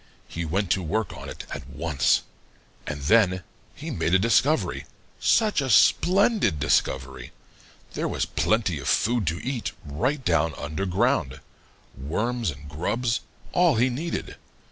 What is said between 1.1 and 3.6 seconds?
on it at once. And then